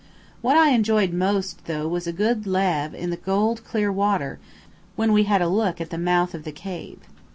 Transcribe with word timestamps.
What 0.41 0.57
I 0.57 0.71
enjoyed 0.71 1.11
the 1.11 1.15
most, 1.17 1.65
though, 1.67 1.87
was 1.87 2.07
a 2.07 2.11
good 2.11 2.47
lave 2.47 2.95
in 2.95 3.11
the 3.11 3.17
clear 3.17 3.85
cold 3.89 3.95
water 3.95 4.39
when 4.95 5.13
we 5.13 5.25
had 5.25 5.43
a 5.43 5.47
look 5.47 5.79
at 5.79 5.91
the 5.91 5.97
mouth 5.99 6.33
of 6.33 6.43
the 6.43 6.51
cave. 6.51 6.97